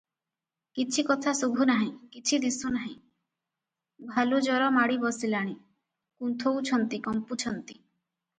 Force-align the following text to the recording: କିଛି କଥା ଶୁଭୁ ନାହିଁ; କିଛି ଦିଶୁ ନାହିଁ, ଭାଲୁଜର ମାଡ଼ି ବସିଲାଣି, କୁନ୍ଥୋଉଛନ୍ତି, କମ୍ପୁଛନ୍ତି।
କିଛି 0.77 1.03
କଥା 1.09 1.33
ଶୁଭୁ 1.39 1.67
ନାହିଁ; 1.69 1.89
କିଛି 2.15 2.39
ଦିଶୁ 2.45 2.71
ନାହିଁ, 2.77 2.95
ଭାଲୁଜର 4.15 4.71
ମାଡ଼ି 4.79 4.99
ବସିଲାଣି, 5.05 5.55
କୁନ୍ଥୋଉଛନ୍ତି, 6.25 7.03
କମ୍ପୁଛନ୍ତି। 7.11 7.79